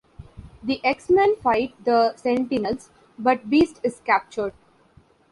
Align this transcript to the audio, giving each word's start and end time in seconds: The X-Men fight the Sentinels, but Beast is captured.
The 0.63 0.83
X-Men 0.83 1.35
fight 1.35 1.75
the 1.85 2.15
Sentinels, 2.15 2.89
but 3.19 3.47
Beast 3.51 3.79
is 3.83 3.99
captured. 3.99 4.53